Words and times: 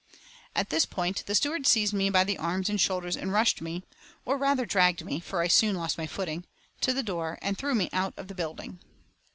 At 0.55 0.71
this 0.71 0.87
point 0.87 1.23
the 1.27 1.35
stewards 1.35 1.69
seized 1.69 1.93
me 1.93 2.09
by 2.09 2.23
the 2.23 2.39
arms 2.39 2.69
and 2.71 2.81
shoulders 2.81 3.15
and 3.15 3.31
rushed 3.31 3.61
me, 3.61 3.83
or 4.25 4.35
rather 4.35 4.65
dragged 4.65 5.05
me, 5.05 5.19
for 5.19 5.41
I 5.43 5.47
soon 5.47 5.75
lost 5.75 5.99
my 5.99 6.07
footing, 6.07 6.47
to 6.79 6.91
the 6.91 7.03
door 7.03 7.37
and 7.39 7.55
threw 7.55 7.75
me 7.75 7.87
out 7.93 8.15
of 8.17 8.27
the 8.27 8.33
building. 8.33 8.79